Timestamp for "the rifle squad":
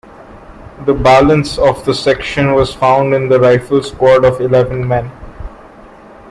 3.29-4.25